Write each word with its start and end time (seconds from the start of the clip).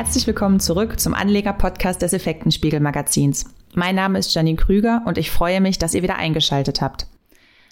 Herzlich 0.00 0.26
willkommen 0.26 0.60
zurück 0.60 0.98
zum 0.98 1.12
Anleger-Podcast 1.12 2.00
des 2.00 2.14
Effektenspiegel-Magazins. 2.14 3.44
Mein 3.74 3.96
Name 3.96 4.18
ist 4.18 4.34
Janine 4.34 4.56
Krüger 4.56 5.02
und 5.04 5.18
ich 5.18 5.30
freue 5.30 5.60
mich, 5.60 5.76
dass 5.76 5.92
ihr 5.92 6.02
wieder 6.02 6.16
eingeschaltet 6.16 6.80
habt. 6.80 7.06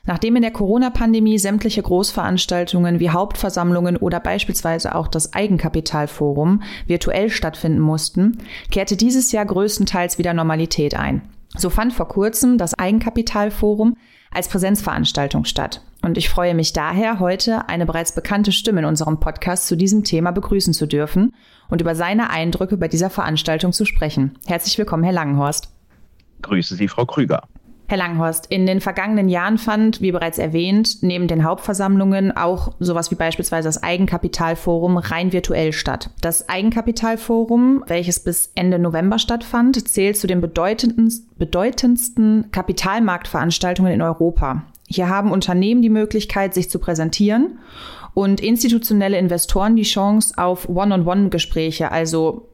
Nachdem 0.05 0.37
in 0.37 0.43
der 0.43 0.51
Corona-Pandemie 0.51 1.39
sämtliche 1.39 1.81
Großveranstaltungen 1.81 3.01
wie 3.01 3.09
Hauptversammlungen 3.09 3.97
oder 3.97 4.21
beispielsweise 4.21 4.95
auch 4.95 5.09
das 5.09 5.33
Eigenkapitalforum 5.33 6.63
virtuell 6.87 7.31
stattfinden 7.31 7.81
mussten, 7.81 8.37
kehrte 8.71 8.99
dieses 8.99 9.33
Jahr 9.33 9.47
größtenteils 9.47 10.19
wieder 10.19 10.35
Normalität 10.35 10.95
ein. 10.95 11.23
So 11.57 11.71
fand 11.71 11.95
vor 11.95 12.09
kurzem 12.09 12.59
das 12.59 12.75
Eigenkapitalforum 12.75 13.97
als 14.31 14.49
Präsenzveranstaltung 14.49 15.47
statt. 15.47 15.81
Und 16.09 16.17
ich 16.17 16.31
freue 16.31 16.55
mich 16.55 16.73
daher, 16.73 17.21
heute 17.21 17.69
eine 17.69 17.85
bereits 17.85 18.15
bekannte 18.15 18.51
Stimme 18.51 18.81
in 18.81 18.87
unserem 18.87 19.21
Podcast 19.21 19.67
zu 19.67 19.77
diesem 19.77 20.05
Thema 20.05 20.31
begrüßen 20.31 20.73
zu 20.73 20.87
dürfen 20.87 21.35
und 21.69 21.83
über 21.83 21.95
seine 21.95 22.31
Eindrücke 22.31 22.79
bei 22.79 22.89
dieser 22.89 23.11
Veranstaltung 23.11 23.75
zu 23.75 23.85
sprechen. 23.85 24.39
Herzlich 24.47 24.79
willkommen, 24.79 25.05
Herr 25.05 25.13
Langenhorst. 25.13 25.69
Grüße 26.41 26.77
Sie, 26.77 26.89
Frau 26.89 27.05
Krüger. 27.05 27.43
Herr 27.89 27.99
Langhorst, 27.99 28.47
in 28.47 28.65
den 28.65 28.81
vergangenen 28.81 29.29
Jahren 29.29 29.59
fand, 29.59 30.01
wie 30.01 30.11
bereits 30.11 30.39
erwähnt, 30.39 31.03
neben 31.03 31.29
den 31.29 31.45
Hauptversammlungen 31.45 32.35
auch 32.35 32.73
sowas 32.79 33.11
wie 33.11 33.15
beispielsweise 33.15 33.69
das 33.69 33.83
Eigenkapitalforum 33.83 34.97
rein 34.97 35.35
virtuell 35.35 35.75
statt. 35.75 36.09
Das 36.23 36.49
Eigenkapitalforum, 36.49 37.85
welches 37.87 38.21
bis 38.21 38.51
Ende 38.55 38.79
November 38.79 39.19
stattfand, 39.19 39.87
zählt 39.87 40.17
zu 40.17 40.27
den 40.27 40.41
bedeutendsten, 40.41 41.37
bedeutendsten 41.37 42.51
Kapitalmarktveranstaltungen 42.51 43.93
in 43.93 44.01
Europa. 44.01 44.65
Hier 44.91 45.09
haben 45.09 45.31
Unternehmen 45.31 45.83
die 45.83 45.91
Möglichkeit, 45.91 46.55
sich 46.55 46.71
zu 46.71 46.79
präsentieren 46.79 47.59
und 48.15 48.41
institutionelle 48.41 49.19
Investoren 49.19 49.77
die 49.77 49.83
Chance 49.83 50.35
auf 50.39 50.69
One-on-One-Gespräche, 50.69 51.93
also 51.93 52.49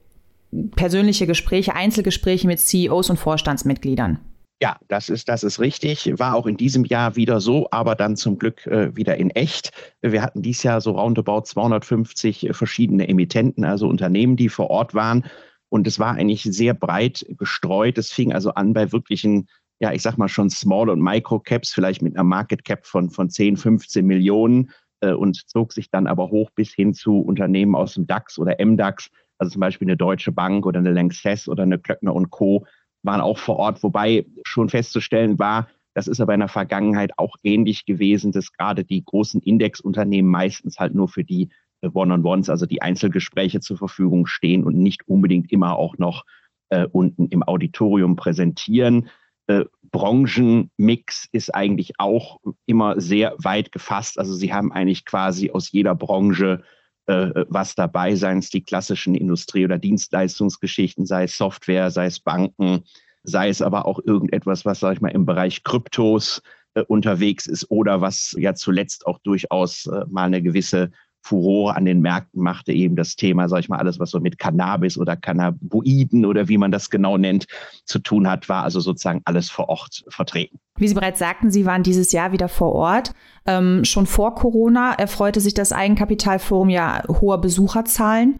persönliche 0.74 1.26
Gespräche, 1.26 1.74
Einzelgespräche 1.74 2.46
mit 2.46 2.58
CEOs 2.58 3.10
und 3.10 3.18
Vorstandsmitgliedern. 3.18 4.18
Ja, 4.60 4.76
das 4.88 5.08
ist, 5.08 5.28
das 5.28 5.44
ist 5.44 5.60
richtig. 5.60 6.18
War 6.18 6.34
auch 6.34 6.46
in 6.46 6.56
diesem 6.56 6.84
Jahr 6.84 7.16
wieder 7.16 7.40
so, 7.40 7.68
aber 7.70 7.94
dann 7.94 8.16
zum 8.16 8.38
Glück 8.38 8.66
äh, 8.66 8.96
wieder 8.96 9.16
in 9.16 9.30
echt. 9.30 9.72
Wir 10.00 10.22
hatten 10.22 10.42
dieses 10.42 10.62
Jahr 10.62 10.80
so 10.80 10.92
roundabout 10.92 11.42
250 11.42 12.50
verschiedene 12.52 13.08
Emittenten, 13.08 13.64
also 13.64 13.88
Unternehmen, 13.88 14.36
die 14.36 14.48
vor 14.48 14.70
Ort 14.70 14.94
waren. 14.94 15.24
Und 15.68 15.86
es 15.86 15.98
war 15.98 16.14
eigentlich 16.14 16.44
sehr 16.44 16.72
breit 16.72 17.26
gestreut. 17.36 17.98
Es 17.98 18.12
fing 18.12 18.32
also 18.32 18.54
an 18.54 18.72
bei 18.72 18.92
wirklichen, 18.92 19.48
ja, 19.80 19.92
ich 19.92 20.02
sag 20.02 20.16
mal 20.16 20.28
schon 20.28 20.50
Small- 20.50 20.90
und 20.90 21.00
Micro-Caps, 21.00 21.72
vielleicht 21.72 22.02
mit 22.02 22.14
einer 22.14 22.24
Market 22.24 22.64
Cap 22.64 22.86
von, 22.86 23.10
von 23.10 23.30
10, 23.30 23.56
15 23.56 24.06
Millionen 24.06 24.70
äh, 25.00 25.12
und 25.12 25.48
zog 25.48 25.72
sich 25.72 25.90
dann 25.90 26.06
aber 26.06 26.30
hoch 26.30 26.50
bis 26.54 26.72
hin 26.72 26.94
zu 26.94 27.20
Unternehmen 27.20 27.74
aus 27.74 27.94
dem 27.94 28.06
DAX 28.06 28.38
oder 28.38 28.56
MDAX, 28.64 29.10
also 29.38 29.52
zum 29.52 29.60
Beispiel 29.60 29.86
eine 29.86 29.96
Deutsche 29.96 30.32
Bank 30.32 30.64
oder 30.66 30.78
eine 30.78 30.92
Lanxess 30.92 31.48
oder 31.48 31.64
eine 31.64 31.78
Klöckner 31.78 32.14
und 32.14 32.30
Co. 32.30 32.66
waren 33.02 33.20
auch 33.20 33.38
vor 33.38 33.56
Ort, 33.56 33.82
wobei 33.82 34.24
schon 34.44 34.68
festzustellen 34.68 35.38
war, 35.38 35.68
das 35.94 36.08
ist 36.08 36.20
aber 36.20 36.34
in 36.34 36.40
der 36.40 36.48
Vergangenheit 36.48 37.12
auch 37.18 37.36
ähnlich 37.44 37.86
gewesen, 37.86 38.32
dass 38.32 38.52
gerade 38.52 38.84
die 38.84 39.04
großen 39.04 39.40
Indexunternehmen 39.40 40.30
meistens 40.30 40.78
halt 40.78 40.94
nur 40.94 41.08
für 41.08 41.24
die 41.24 41.48
äh, 41.80 41.88
One-on-Ones, 41.92 42.50
also 42.50 42.66
die 42.66 42.82
Einzelgespräche 42.82 43.60
zur 43.60 43.78
Verfügung 43.78 44.26
stehen 44.26 44.64
und 44.64 44.76
nicht 44.76 45.08
unbedingt 45.08 45.52
immer 45.52 45.76
auch 45.76 45.96
noch 45.96 46.24
äh, 46.70 46.86
unten 46.90 47.28
im 47.28 47.44
Auditorium 47.44 48.16
präsentieren. 48.16 49.08
Äh, 49.46 49.64
Branchenmix 49.82 51.28
ist 51.32 51.54
eigentlich 51.54 51.92
auch 51.98 52.40
immer 52.66 53.00
sehr 53.00 53.34
weit 53.38 53.72
gefasst. 53.72 54.18
Also 54.18 54.34
sie 54.34 54.52
haben 54.52 54.72
eigentlich 54.72 55.04
quasi 55.04 55.50
aus 55.50 55.70
jeder 55.70 55.94
Branche 55.94 56.62
äh, 57.06 57.44
was 57.48 57.74
dabei, 57.74 58.14
seien 58.14 58.38
es 58.38 58.50
die 58.50 58.62
klassischen 58.62 59.14
Industrie- 59.14 59.64
oder 59.64 59.78
Dienstleistungsgeschichten, 59.78 61.06
sei 61.06 61.24
es 61.24 61.36
Software, 61.36 61.90
sei 61.90 62.06
es 62.06 62.20
Banken, 62.20 62.84
sei 63.22 63.48
es 63.48 63.62
aber 63.62 63.86
auch 63.86 64.00
irgendetwas, 64.04 64.64
was, 64.64 64.80
sage 64.80 64.94
ich 64.94 65.00
mal, 65.00 65.10
im 65.10 65.26
Bereich 65.26 65.64
Kryptos 65.64 66.42
äh, 66.74 66.82
unterwegs 66.82 67.46
ist 67.46 67.70
oder 67.70 68.00
was 68.00 68.34
ja 68.38 68.54
zuletzt 68.54 69.06
auch 69.06 69.18
durchaus 69.18 69.86
äh, 69.86 70.04
mal 70.08 70.24
eine 70.24 70.42
gewisse 70.42 70.90
Furore 71.24 71.74
an 71.74 71.86
den 71.86 72.00
Märkten 72.00 72.42
machte, 72.42 72.72
eben 72.72 72.96
das 72.96 73.16
Thema, 73.16 73.48
sag 73.48 73.60
ich 73.60 73.68
mal, 73.70 73.78
alles, 73.78 73.98
was 73.98 74.10
so 74.10 74.20
mit 74.20 74.38
Cannabis 74.38 74.98
oder 74.98 75.16
Cannabinoiden 75.16 76.26
oder 76.26 76.48
wie 76.48 76.58
man 76.58 76.70
das 76.70 76.90
genau 76.90 77.16
nennt, 77.16 77.46
zu 77.86 77.98
tun 77.98 78.28
hat, 78.28 78.50
war 78.50 78.62
also 78.62 78.78
sozusagen 78.78 79.22
alles 79.24 79.50
vor 79.50 79.70
Ort 79.70 80.04
vertreten. 80.08 80.58
Wie 80.76 80.86
Sie 80.86 80.94
bereits 80.94 81.18
sagten, 81.18 81.50
Sie 81.50 81.64
waren 81.64 81.82
dieses 81.82 82.12
Jahr 82.12 82.32
wieder 82.32 82.48
vor 82.48 82.72
Ort. 82.72 83.14
Ähm, 83.46 83.84
schon 83.84 84.06
vor 84.06 84.34
Corona 84.34 84.92
erfreute 84.92 85.40
sich 85.40 85.54
das 85.54 85.72
Eigenkapitalforum 85.72 86.68
ja 86.68 87.02
hoher 87.08 87.40
Besucherzahlen. 87.40 88.38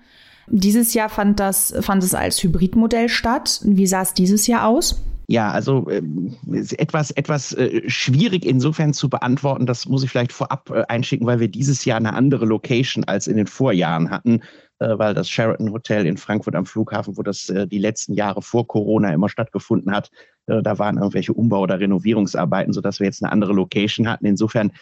Dieses 0.48 0.92
Jahr 0.92 1.08
fand, 1.08 1.40
das, 1.40 1.74
fand 1.80 2.04
es 2.04 2.14
als 2.14 2.42
Hybridmodell 2.42 3.08
statt. 3.08 3.60
Wie 3.64 3.86
sah 3.86 4.02
es 4.02 4.12
dieses 4.12 4.46
Jahr 4.46 4.66
aus? 4.66 5.02
Ja, 5.26 5.50
also 5.50 5.88
äh, 5.88 6.02
etwas, 6.76 7.10
etwas 7.12 7.54
äh, 7.54 7.88
schwierig 7.88 8.44
insofern 8.44 8.92
zu 8.92 9.08
beantworten. 9.08 9.64
Das 9.64 9.86
muss 9.86 10.04
ich 10.04 10.10
vielleicht 10.10 10.32
vorab 10.32 10.70
äh, 10.70 10.84
einschicken, 10.88 11.26
weil 11.26 11.40
wir 11.40 11.48
dieses 11.48 11.84
Jahr 11.84 11.96
eine 11.96 12.12
andere 12.12 12.44
Location 12.44 13.04
als 13.04 13.26
in 13.26 13.38
den 13.38 13.46
Vorjahren 13.46 14.10
hatten, 14.10 14.42
äh, 14.80 14.98
weil 14.98 15.14
das 15.14 15.30
Sheraton 15.30 15.72
Hotel 15.72 16.06
in 16.06 16.18
Frankfurt 16.18 16.54
am 16.54 16.66
Flughafen, 16.66 17.16
wo 17.16 17.22
das 17.22 17.48
äh, 17.48 17.66
die 17.66 17.78
letzten 17.78 18.12
Jahre 18.12 18.42
vor 18.42 18.66
Corona 18.66 19.14
immer 19.14 19.30
stattgefunden 19.30 19.92
hat, 19.92 20.10
äh, 20.46 20.62
da 20.62 20.78
waren 20.78 20.98
irgendwelche 20.98 21.32
Umbau- 21.32 21.62
oder 21.62 21.80
Renovierungsarbeiten, 21.80 22.74
sodass 22.74 23.00
wir 23.00 23.06
jetzt 23.06 23.22
eine 23.22 23.32
andere 23.32 23.54
Location 23.54 24.08
hatten. 24.08 24.26
Insofern 24.26 24.72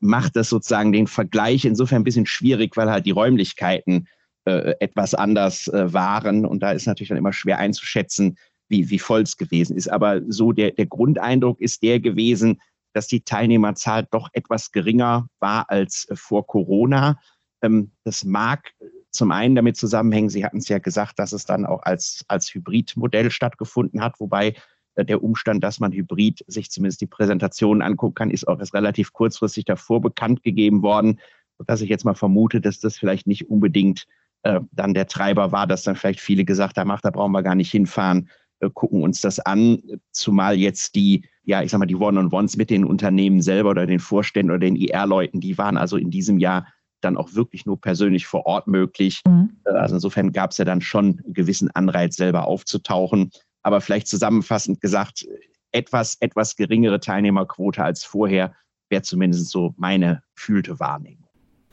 macht 0.00 0.34
das 0.34 0.48
sozusagen 0.48 0.90
den 0.90 1.06
Vergleich 1.06 1.64
insofern 1.64 2.00
ein 2.00 2.04
bisschen 2.04 2.26
schwierig, 2.26 2.76
weil 2.76 2.90
halt 2.90 3.06
die 3.06 3.12
Räumlichkeiten 3.12 4.08
etwas 4.44 5.14
anders 5.14 5.70
waren. 5.72 6.44
Und 6.44 6.60
da 6.60 6.72
ist 6.72 6.86
natürlich 6.86 7.10
dann 7.10 7.18
immer 7.18 7.32
schwer 7.32 7.58
einzuschätzen, 7.58 8.36
wie, 8.68 8.90
wie 8.90 8.98
voll 8.98 9.22
es 9.22 9.36
gewesen 9.36 9.76
ist. 9.76 9.88
Aber 9.88 10.22
so 10.28 10.52
der, 10.52 10.72
der 10.72 10.86
Grundeindruck 10.86 11.60
ist 11.60 11.82
der 11.82 12.00
gewesen, 12.00 12.60
dass 12.92 13.06
die 13.06 13.20
Teilnehmerzahl 13.20 14.06
doch 14.10 14.28
etwas 14.32 14.72
geringer 14.72 15.28
war 15.38 15.68
als 15.70 16.06
äh, 16.08 16.16
vor 16.16 16.46
Corona. 16.46 17.20
Ähm, 17.62 17.92
das 18.04 18.24
mag 18.24 18.72
zum 19.10 19.32
einen 19.32 19.54
damit 19.54 19.76
zusammenhängen, 19.76 20.28
Sie 20.28 20.44
hatten 20.44 20.58
es 20.58 20.68
ja 20.68 20.78
gesagt, 20.78 21.18
dass 21.18 21.32
es 21.32 21.44
dann 21.44 21.66
auch 21.66 21.82
als, 21.82 22.24
als 22.28 22.52
Hybridmodell 22.54 23.30
stattgefunden 23.30 24.02
hat, 24.02 24.20
wobei 24.20 24.54
äh, 24.94 25.04
der 25.04 25.22
Umstand, 25.22 25.64
dass 25.64 25.80
man 25.80 25.92
Hybrid 25.92 26.44
sich 26.46 26.70
zumindest 26.70 27.00
die 27.00 27.06
Präsentationen 27.06 27.82
angucken 27.82 28.14
kann, 28.14 28.30
ist 28.30 28.46
auch 28.46 28.58
erst 28.58 28.74
relativ 28.74 29.12
kurzfristig 29.12 29.64
davor 29.64 30.00
bekannt 30.00 30.42
gegeben 30.42 30.82
worden, 30.82 31.20
sodass 31.58 31.80
ich 31.80 31.88
jetzt 31.88 32.04
mal 32.04 32.14
vermute, 32.14 32.60
dass 32.60 32.80
das 32.80 32.98
vielleicht 32.98 33.26
nicht 33.26 33.48
unbedingt 33.48 34.06
äh, 34.42 34.60
dann 34.72 34.94
der 34.94 35.06
Treiber 35.06 35.52
war, 35.52 35.66
dass 35.66 35.82
dann 35.82 35.96
vielleicht 35.96 36.20
viele 36.20 36.44
gesagt 36.44 36.76
haben, 36.78 36.90
ach, 36.90 37.00
da 37.00 37.10
brauchen 37.10 37.32
wir 37.32 37.42
gar 37.42 37.54
nicht 37.54 37.70
hinfahren, 37.70 38.28
äh, 38.28 38.30
gucken 38.74 39.02
uns 39.02 39.20
das 39.20 39.38
an, 39.40 39.82
zumal 40.12 40.56
jetzt 40.56 40.94
die, 40.94 41.24
ja, 41.44 41.62
ich 41.62 41.70
sag 41.70 41.78
mal, 41.78 41.86
die 41.86 41.96
One-on-Ones 41.96 42.56
mit 42.56 42.70
den 42.70 42.84
Unternehmen 42.84 43.42
selber 43.42 43.70
oder 43.70 43.86
den 43.86 44.00
Vorständen 44.00 44.50
oder 44.50 44.60
den 44.60 44.76
IR-Leuten, 44.76 45.40
die 45.40 45.58
waren 45.58 45.76
also 45.76 45.96
in 45.96 46.10
diesem 46.10 46.38
Jahr 46.38 46.66
dann 47.00 47.16
auch 47.16 47.34
wirklich 47.34 47.66
nur 47.66 47.80
persönlich 47.80 48.26
vor 48.26 48.46
Ort 48.46 48.66
möglich. 48.66 49.22
Mhm. 49.26 49.50
Äh, 49.64 49.70
also 49.70 49.94
insofern 49.96 50.32
gab 50.32 50.50
es 50.50 50.58
ja 50.58 50.64
dann 50.64 50.80
schon 50.80 51.20
einen 51.24 51.34
gewissen 51.34 51.70
Anreiz, 51.70 52.16
selber 52.16 52.46
aufzutauchen. 52.46 53.30
Aber 53.62 53.80
vielleicht 53.80 54.08
zusammenfassend 54.08 54.80
gesagt, 54.80 55.26
etwas, 55.72 56.16
etwas 56.20 56.56
geringere 56.56 57.00
Teilnehmerquote 57.00 57.82
als 57.82 58.04
vorher 58.04 58.54
wäre 58.88 59.02
zumindest 59.02 59.50
so 59.50 59.74
meine 59.76 60.22
fühlte 60.34 60.78
Wahrnehmung. 60.80 61.28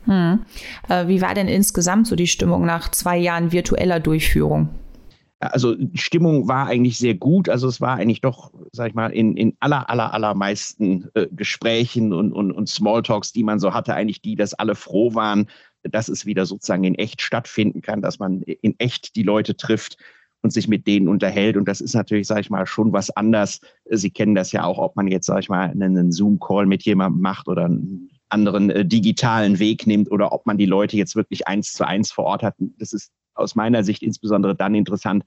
Hm. 0.05 0.45
Äh, 0.89 1.07
wie 1.07 1.21
war 1.21 1.33
denn 1.33 1.47
insgesamt 1.47 2.07
so 2.07 2.15
die 2.15 2.27
Stimmung 2.27 2.65
nach 2.65 2.91
zwei 2.91 3.17
Jahren 3.17 3.51
virtueller 3.51 3.99
Durchführung? 3.99 4.69
Also 5.47 5.75
Stimmung 5.93 6.47
war 6.47 6.67
eigentlich 6.67 6.97
sehr 6.97 7.15
gut. 7.15 7.49
Also 7.49 7.67
es 7.67 7.81
war 7.81 7.95
eigentlich 7.95 8.21
doch, 8.21 8.51
sag 8.71 8.89
ich 8.89 8.93
mal, 8.93 9.11
in, 9.11 9.35
in 9.35 9.55
aller, 9.59 9.89
aller, 9.89 10.13
allermeisten 10.13 11.09
äh, 11.13 11.27
Gesprächen 11.31 12.13
und, 12.13 12.31
und, 12.33 12.51
und 12.51 12.69
Smalltalks, 12.69 13.31
die 13.31 13.43
man 13.43 13.59
so 13.59 13.73
hatte, 13.73 13.93
eigentlich 13.93 14.21
die, 14.21 14.35
dass 14.35 14.53
alle 14.53 14.75
froh 14.75 15.13
waren, 15.15 15.47
dass 15.83 16.07
es 16.07 16.25
wieder 16.25 16.45
sozusagen 16.45 16.83
in 16.83 16.95
echt 16.95 17.21
stattfinden 17.21 17.81
kann, 17.81 18.01
dass 18.01 18.19
man 18.19 18.41
in 18.41 18.75
echt 18.79 19.15
die 19.15 19.23
Leute 19.23 19.55
trifft 19.55 19.97
und 20.41 20.51
sich 20.51 20.67
mit 20.67 20.87
denen 20.87 21.07
unterhält. 21.07 21.57
Und 21.57 21.67
das 21.67 21.81
ist 21.81 21.95
natürlich, 21.95 22.27
sage 22.27 22.41
ich 22.41 22.49
mal, 22.49 22.65
schon 22.65 22.93
was 22.93 23.09
anders. 23.09 23.59
Sie 23.89 24.11
kennen 24.11 24.35
das 24.35 24.51
ja 24.51 24.63
auch, 24.65 24.77
ob 24.77 24.95
man 24.95 25.07
jetzt, 25.07 25.25
sage 25.25 25.41
ich 25.41 25.49
mal, 25.49 25.69
einen 25.69 26.11
Zoom-Call 26.11 26.65
mit 26.65 26.83
jemandem 26.83 27.21
macht 27.21 27.47
oder 27.47 27.65
einen 27.65 28.09
anderen 28.29 28.69
äh, 28.69 28.85
digitalen 28.85 29.59
Weg 29.59 29.87
nimmt 29.87 30.11
oder 30.11 30.33
ob 30.33 30.45
man 30.45 30.57
die 30.57 30.65
Leute 30.65 30.97
jetzt 30.97 31.15
wirklich 31.15 31.47
eins 31.47 31.73
zu 31.73 31.87
eins 31.87 32.11
vor 32.11 32.25
Ort 32.25 32.43
hat. 32.43 32.55
Das 32.77 32.91
ist 32.91 33.11
aus 33.35 33.55
meiner 33.55 33.83
Sicht 33.83 34.03
insbesondere 34.03 34.55
dann 34.55 34.75
interessant, 34.75 35.23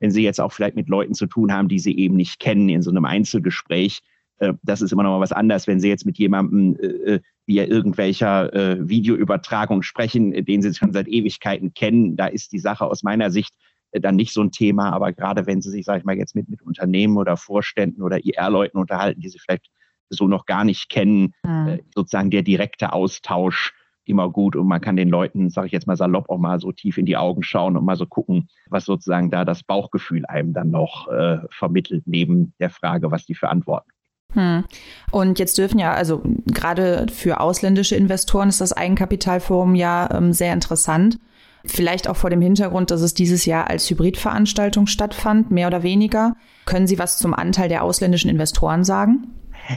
wenn 0.00 0.10
Sie 0.10 0.22
jetzt 0.22 0.40
auch 0.40 0.52
vielleicht 0.52 0.76
mit 0.76 0.88
Leuten 0.88 1.14
zu 1.14 1.26
tun 1.26 1.52
haben, 1.52 1.68
die 1.68 1.78
Sie 1.78 1.96
eben 1.96 2.16
nicht 2.16 2.38
kennen 2.38 2.68
in 2.68 2.82
so 2.82 2.90
einem 2.90 3.04
Einzelgespräch. 3.04 4.00
Äh, 4.38 4.54
das 4.62 4.80
ist 4.80 4.92
immer 4.92 5.02
noch 5.02 5.10
mal 5.10 5.20
was 5.20 5.32
anderes, 5.32 5.66
wenn 5.66 5.80
Sie 5.80 5.88
jetzt 5.88 6.06
mit 6.06 6.18
jemandem 6.18 6.76
äh, 6.76 6.86
äh, 6.86 7.20
via 7.46 7.64
irgendwelcher 7.64 8.50
Videoübertragung 8.78 9.82
sprechen, 9.82 10.32
den 10.44 10.60
Sie 10.60 10.74
schon 10.74 10.92
seit 10.92 11.08
Ewigkeiten 11.08 11.72
kennen. 11.72 12.14
Da 12.14 12.26
ist 12.26 12.52
die 12.52 12.58
Sache 12.58 12.84
aus 12.84 13.02
meiner 13.02 13.30
Sicht 13.30 13.54
dann 13.90 14.16
nicht 14.16 14.34
so 14.34 14.42
ein 14.42 14.52
Thema. 14.52 14.90
Aber 14.92 15.14
gerade 15.14 15.46
wenn 15.46 15.62
Sie 15.62 15.70
sich, 15.70 15.86
sage 15.86 16.00
ich 16.00 16.04
mal, 16.04 16.18
jetzt 16.18 16.34
mit, 16.34 16.50
mit 16.50 16.60
Unternehmen 16.60 17.16
oder 17.16 17.38
Vorständen 17.38 18.02
oder 18.02 18.22
IR-Leuten 18.22 18.76
unterhalten, 18.76 19.22
die 19.22 19.30
Sie 19.30 19.38
vielleicht 19.38 19.70
so 20.10 20.28
noch 20.28 20.44
gar 20.44 20.64
nicht 20.64 20.90
kennen, 20.90 21.32
mhm. 21.42 21.80
sozusagen 21.94 22.28
der 22.28 22.42
direkte 22.42 22.92
Austausch 22.92 23.72
immer 24.08 24.30
gut 24.30 24.56
und 24.56 24.66
man 24.66 24.80
kann 24.80 24.96
den 24.96 25.08
Leuten, 25.08 25.50
sage 25.50 25.66
ich 25.66 25.72
jetzt 25.72 25.86
mal 25.86 25.96
salopp, 25.96 26.28
auch 26.28 26.38
mal 26.38 26.60
so 26.60 26.72
tief 26.72 26.98
in 26.98 27.06
die 27.06 27.16
Augen 27.16 27.42
schauen 27.42 27.76
und 27.76 27.84
mal 27.84 27.96
so 27.96 28.06
gucken, 28.06 28.48
was 28.68 28.84
sozusagen 28.84 29.30
da 29.30 29.44
das 29.44 29.62
Bauchgefühl 29.62 30.26
einem 30.26 30.52
dann 30.52 30.70
noch 30.70 31.08
äh, 31.08 31.38
vermittelt, 31.50 32.04
neben 32.06 32.54
der 32.58 32.70
Frage, 32.70 33.10
was 33.10 33.26
die 33.26 33.34
für 33.34 33.48
Antworten 33.48 33.90
hm. 34.34 34.64
Und 35.10 35.38
jetzt 35.38 35.56
dürfen 35.56 35.78
ja, 35.78 35.92
also 35.92 36.22
gerade 36.46 37.06
für 37.10 37.40
ausländische 37.40 37.96
Investoren 37.96 38.50
ist 38.50 38.60
das 38.60 38.72
Eigenkapitalforum 38.72 39.74
ja 39.74 40.08
ähm, 40.12 40.32
sehr 40.32 40.52
interessant. 40.52 41.18
Vielleicht 41.64 42.08
auch 42.08 42.16
vor 42.16 42.30
dem 42.30 42.40
Hintergrund, 42.40 42.90
dass 42.90 43.00
es 43.00 43.14
dieses 43.14 43.44
Jahr 43.44 43.68
als 43.68 43.88
Hybridveranstaltung 43.90 44.86
stattfand, 44.86 45.50
mehr 45.50 45.66
oder 45.66 45.82
weniger. 45.82 46.36
Können 46.66 46.86
Sie 46.86 46.98
was 46.98 47.18
zum 47.18 47.34
Anteil 47.34 47.68
der 47.68 47.82
ausländischen 47.82 48.30
Investoren 48.30 48.84
sagen? 48.84 49.28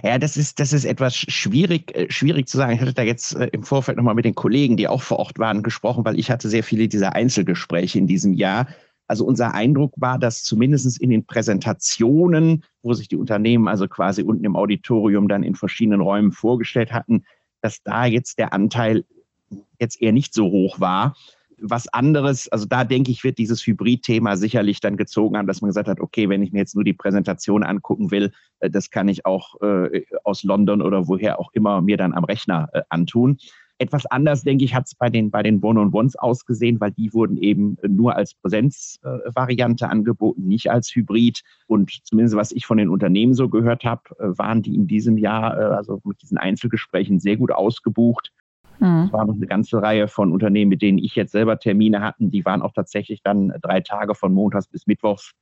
Ja, 0.03 0.17
das 0.17 0.37
ist, 0.37 0.59
das 0.59 0.71
ist 0.71 0.85
etwas 0.85 1.15
schwierig, 1.15 1.95
äh, 1.95 2.09
schwierig 2.09 2.47
zu 2.47 2.57
sagen. 2.57 2.73
Ich 2.73 2.81
hatte 2.81 2.93
da 2.93 3.03
jetzt 3.03 3.35
äh, 3.35 3.47
im 3.51 3.63
Vorfeld 3.63 3.97
nochmal 3.97 4.15
mit 4.15 4.25
den 4.25 4.35
Kollegen, 4.35 4.77
die 4.77 4.87
auch 4.87 5.01
vor 5.01 5.19
Ort 5.19 5.37
waren, 5.37 5.63
gesprochen, 5.63 6.05
weil 6.05 6.17
ich 6.17 6.31
hatte 6.31 6.49
sehr 6.49 6.63
viele 6.63 6.87
dieser 6.87 7.13
Einzelgespräche 7.13 7.97
in 7.97 8.07
diesem 8.07 8.33
Jahr. 8.33 8.67
Also 9.07 9.25
unser 9.25 9.53
Eindruck 9.53 9.93
war, 9.97 10.17
dass 10.17 10.43
zumindest 10.43 11.01
in 11.01 11.09
den 11.09 11.25
Präsentationen, 11.25 12.63
wo 12.81 12.93
sich 12.93 13.09
die 13.09 13.17
Unternehmen 13.17 13.67
also 13.67 13.89
quasi 13.89 14.23
unten 14.23 14.45
im 14.45 14.55
Auditorium 14.55 15.27
dann 15.27 15.43
in 15.43 15.55
verschiedenen 15.55 15.99
Räumen 15.99 16.31
vorgestellt 16.31 16.93
hatten, 16.93 17.25
dass 17.61 17.83
da 17.83 18.05
jetzt 18.05 18.39
der 18.39 18.53
Anteil 18.53 19.03
jetzt 19.79 20.01
eher 20.01 20.13
nicht 20.13 20.33
so 20.33 20.45
hoch 20.45 20.79
war. 20.79 21.15
Was 21.61 21.87
anderes, 21.87 22.47
also 22.49 22.65
da 22.65 22.83
denke 22.83 23.11
ich, 23.11 23.23
wird 23.23 23.37
dieses 23.37 23.65
Hybrid-Thema 23.65 24.35
sicherlich 24.35 24.79
dann 24.79 24.97
gezogen 24.97 25.37
haben, 25.37 25.47
dass 25.47 25.61
man 25.61 25.69
gesagt 25.69 25.87
hat, 25.87 25.99
okay, 25.99 26.27
wenn 26.27 26.41
ich 26.41 26.51
mir 26.51 26.59
jetzt 26.59 26.75
nur 26.75 26.83
die 26.83 26.93
Präsentation 26.93 27.63
angucken 27.63 28.11
will, 28.11 28.31
äh, 28.59 28.69
das 28.69 28.89
kann 28.89 29.07
ich 29.07 29.25
auch 29.25 29.61
äh, 29.61 30.03
aus 30.23 30.43
London 30.43 30.81
oder 30.81 31.07
woher 31.07 31.39
auch 31.39 31.51
immer 31.53 31.81
mir 31.81 31.97
dann 31.97 32.13
am 32.13 32.23
Rechner 32.23 32.69
äh, 32.73 32.81
antun. 32.89 33.37
Etwas 33.81 34.05
anders, 34.05 34.43
denke 34.43 34.63
ich, 34.63 34.75
hat 34.75 34.85
es 34.85 34.93
bei 34.93 35.09
den, 35.09 35.31
bei 35.31 35.41
den 35.41 35.59
One-on-Ones 35.59 36.15
ausgesehen, 36.15 36.79
weil 36.79 36.91
die 36.91 37.11
wurden 37.13 37.37
eben 37.37 37.77
nur 37.87 38.15
als 38.15 38.35
Präsenzvariante 38.35 39.85
äh, 39.85 39.87
angeboten, 39.87 40.47
nicht 40.47 40.69
als 40.69 40.93
Hybrid. 40.93 41.41
Und 41.65 41.91
zumindest 42.03 42.35
was 42.35 42.51
ich 42.51 42.67
von 42.67 42.77
den 42.77 42.89
Unternehmen 42.89 43.33
so 43.33 43.49
gehört 43.49 43.83
habe, 43.83 44.03
äh, 44.19 44.37
waren 44.37 44.61
die 44.61 44.75
in 44.75 44.85
diesem 44.85 45.17
Jahr, 45.17 45.59
äh, 45.59 45.63
also 45.75 45.99
mit 46.03 46.21
diesen 46.21 46.37
Einzelgesprächen, 46.37 47.19
sehr 47.19 47.37
gut 47.37 47.51
ausgebucht. 47.51 48.31
Mhm. 48.81 49.05
Es 49.05 49.13
war 49.13 49.25
noch 49.25 49.35
eine 49.35 49.47
ganze 49.47 49.81
Reihe 49.81 50.07
von 50.07 50.31
Unternehmen, 50.33 50.69
mit 50.69 50.81
denen 50.81 50.97
ich 50.97 51.15
jetzt 51.15 51.31
selber 51.31 51.59
Termine 51.59 52.01
hatten. 52.01 52.31
Die 52.31 52.43
waren 52.43 52.61
auch 52.61 52.73
tatsächlich 52.73 53.21
dann 53.23 53.53
drei 53.61 53.79
Tage 53.79 54.15
von 54.15 54.33
Montags 54.33 54.67
bis 54.67 54.87
Mittwochs 54.87 55.33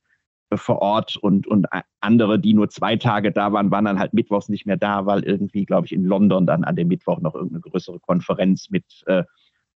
vor 0.54 0.82
Ort 0.82 1.16
und, 1.16 1.46
und 1.46 1.66
andere, 2.00 2.38
die 2.38 2.54
nur 2.54 2.68
zwei 2.68 2.96
Tage 2.96 3.32
da 3.32 3.52
waren, 3.52 3.70
waren 3.70 3.84
dann 3.84 3.98
halt 3.98 4.12
mittwochs 4.12 4.48
nicht 4.48 4.66
mehr 4.66 4.76
da, 4.76 5.06
weil 5.06 5.22
irgendwie, 5.22 5.64
glaube 5.64 5.86
ich, 5.86 5.92
in 5.92 6.04
London 6.04 6.46
dann 6.46 6.64
an 6.64 6.76
dem 6.76 6.88
Mittwoch 6.88 7.20
noch 7.20 7.34
irgendeine 7.34 7.60
größere 7.60 8.00
Konferenz 8.00 8.68
mit 8.68 8.84
äh, 9.06 9.22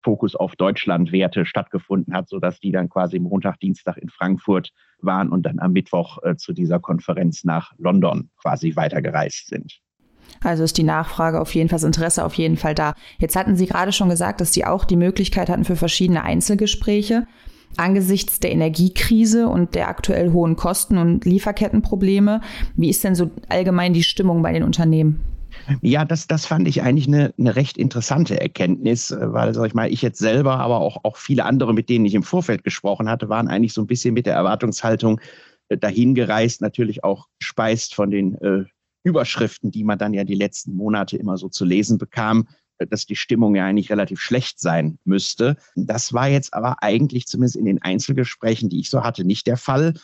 Fokus 0.03 0.35
auf 0.35 0.57
Deutschlandwerte 0.57 1.45
stattgefunden 1.45 2.15
hat, 2.15 2.29
sodass 2.29 2.59
die 2.59 2.73
dann 2.73 2.89
quasi 2.89 3.19
Montag, 3.19 3.61
Dienstag 3.61 3.99
in 3.99 4.09
Frankfurt 4.09 4.71
waren 4.99 5.29
und 5.29 5.45
dann 5.45 5.61
am 5.61 5.73
Mittwoch 5.73 6.19
äh, 6.23 6.37
zu 6.37 6.53
dieser 6.53 6.81
Konferenz 6.81 7.45
nach 7.45 7.73
London 7.79 8.31
quasi 8.41 8.75
weitergereist 8.75 9.49
sind. 9.49 9.81
Also 10.43 10.65
ist 10.65 10.79
die 10.79 10.83
Nachfrage 10.83 11.41
auf 11.41 11.55
jeden 11.55 11.69
Fall, 11.69 11.77
das 11.77 11.85
Interesse 11.85 12.25
auf 12.25 12.35
jeden 12.35 12.57
Fall 12.57 12.75
da. 12.75 12.95
Jetzt 13.19 13.37
hatten 13.37 13.57
Sie 13.57 13.67
gerade 13.67 13.93
schon 13.93 14.09
gesagt, 14.09 14.41
dass 14.41 14.53
Sie 14.53 14.65
auch 14.65 14.85
die 14.85 14.97
Möglichkeit 14.97 15.49
hatten 15.49 15.65
für 15.65 15.77
verschiedene 15.77 16.23
Einzelgespräche. 16.23 17.27
Angesichts 17.77 18.39
der 18.41 18.53
Energiekrise 18.53 19.49
und 19.49 19.75
der 19.75 19.89
aktuell 19.89 20.33
hohen 20.33 20.57
Kosten 20.57 20.99
und 20.99 21.25
Lieferkettenprobleme, 21.25 22.43
wie 22.77 22.91
ist 22.91 23.03
denn 23.03 23.15
so 23.15 23.31
allgemein 23.49 23.95
die 23.95 24.03
Stimmung 24.03 24.43
bei 24.43 24.53
den 24.53 24.63
Unternehmen? 24.63 25.25
Ja, 25.81 26.05
das, 26.05 26.27
das 26.27 26.47
fand 26.47 26.67
ich 26.67 26.83
eigentlich 26.83 27.07
eine, 27.07 27.33
eine 27.39 27.57
recht 27.57 27.79
interessante 27.79 28.41
Erkenntnis, 28.41 29.15
weil, 29.19 29.55
sag 29.55 29.67
ich 29.67 29.75
mal, 29.75 29.93
ich 29.93 30.03
jetzt 30.03 30.19
selber, 30.19 30.59
aber 30.59 30.81
auch, 30.81 30.99
auch 31.05 31.17
viele 31.17 31.45
andere, 31.45 31.73
mit 31.73 31.89
denen 31.89 32.05
ich 32.05 32.15
im 32.15 32.23
Vorfeld 32.23 32.65
gesprochen 32.65 33.09
hatte, 33.09 33.29
waren 33.29 33.49
eigentlich 33.49 33.73
so 33.73 33.83
ein 33.83 33.87
bisschen 33.87 34.15
mit 34.15 34.27
der 34.27 34.35
Erwartungshaltung 34.35 35.21
äh, 35.69 35.79
dahin 35.79 36.15
gereist, 36.15 36.61
natürlich 36.61 37.05
auch 37.05 37.29
gespeist 37.39 37.95
von 37.95 38.11
den 38.11 38.35
äh, 38.43 38.65
Überschriften, 39.05 39.71
die 39.71 39.85
man 39.85 39.99
dann 39.99 40.15
ja 40.15 40.25
die 40.25 40.35
letzten 40.35 40.75
Monate 40.75 41.17
immer 41.17 41.37
so 41.37 41.49
zu 41.49 41.65
lesen 41.65 41.99
bekam 41.99 42.47
dass 42.91 43.07
die 43.07 43.17
Stimmung 43.17 43.55
ja 43.55 43.65
eigentlich 43.65 43.91
relativ 43.91 44.21
schlecht 44.21 44.61
sein 44.61 44.99
müsste. 45.05 45.57
Das 45.77 46.13
war 46.13 46.29
jetzt 46.29 46.55
aber 46.55 46.83
eigentlich 46.83 47.27
zumindest 47.27 47.57
in 47.57 47.65
den 47.65 47.83
Einzelgesprächen, 47.83 48.69
die 48.69 48.81
ich 48.81 48.91
so 48.91 49.03
hatte, 49.03 49.25
nicht 49.25 49.47
der 49.47 49.57
Fall. 49.57 49.95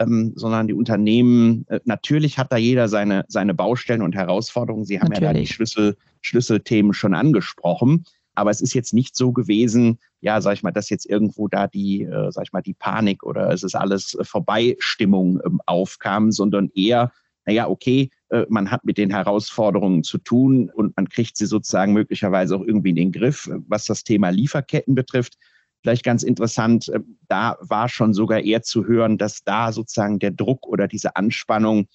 Ähm, 0.00 0.32
sondern 0.34 0.66
die 0.66 0.74
Unternehmen, 0.74 1.66
äh, 1.68 1.78
natürlich 1.84 2.36
hat 2.36 2.50
da 2.50 2.56
jeder 2.56 2.88
seine, 2.88 3.24
seine 3.28 3.54
Baustellen 3.54 4.02
und 4.02 4.16
Herausforderungen. 4.16 4.84
Sie 4.84 4.98
haben 4.98 5.06
natürlich. 5.06 5.22
ja 5.22 5.32
da 5.32 5.38
die 5.38 5.46
Schlüssel, 5.46 5.96
Schlüsselthemen 6.20 6.94
schon 6.94 7.14
angesprochen. 7.14 8.04
Aber 8.34 8.50
es 8.50 8.60
ist 8.60 8.74
jetzt 8.74 8.92
nicht 8.92 9.14
so 9.14 9.30
gewesen, 9.30 10.00
ja, 10.20 10.40
sag 10.40 10.54
ich 10.54 10.64
mal, 10.64 10.72
dass 10.72 10.90
jetzt 10.90 11.06
irgendwo 11.06 11.46
da 11.46 11.68
die, 11.68 12.02
äh, 12.02 12.32
sag 12.32 12.46
ich 12.46 12.52
mal, 12.52 12.62
die 12.62 12.74
Panik 12.74 13.22
oder 13.22 13.52
es 13.52 13.62
ist 13.62 13.76
alles 13.76 14.14
äh, 14.14 14.24
vorbei 14.24 14.74
Stimmung 14.80 15.40
ähm, 15.46 15.60
aufkam, 15.66 16.32
sondern 16.32 16.70
eher, 16.74 17.12
naja, 17.46 17.68
okay, 17.68 18.10
äh, 18.10 18.13
man 18.48 18.70
hat 18.70 18.84
mit 18.84 18.98
den 18.98 19.10
Herausforderungen 19.10 20.02
zu 20.02 20.18
tun 20.18 20.70
und 20.74 20.96
man 20.96 21.08
kriegt 21.08 21.36
sie 21.36 21.46
sozusagen 21.46 21.92
möglicherweise 21.92 22.56
auch 22.56 22.64
irgendwie 22.64 22.90
in 22.90 22.96
den 22.96 23.12
Griff. 23.12 23.50
Was 23.68 23.86
das 23.86 24.04
Thema 24.04 24.30
Lieferketten 24.30 24.94
betrifft, 24.94 25.36
vielleicht 25.84 26.04
ganz 26.04 26.22
interessant, 26.22 26.88
äh, 26.88 27.00
da 27.28 27.56
war 27.60 27.88
schon 27.88 28.14
sogar 28.14 28.40
eher 28.40 28.62
zu 28.62 28.86
hören, 28.86 29.18
dass 29.18 29.44
da 29.44 29.70
sozusagen 29.70 30.18
der 30.18 30.30
Druck 30.30 30.66
oder 30.66 30.88
diese 30.88 31.14
Anspannung, 31.14 31.86